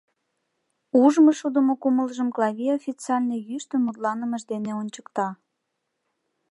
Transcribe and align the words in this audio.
Ужмышудымо 1.01 1.73
кумылжым 1.81 2.29
Клавий 2.35 2.73
официально 2.79 3.35
йӱштын 3.47 3.81
мутланымыж 3.83 4.43
дене 4.51 4.71
ончыкта: 4.81 5.27